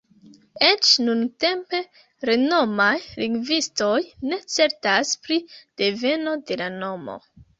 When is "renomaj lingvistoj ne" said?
2.29-4.41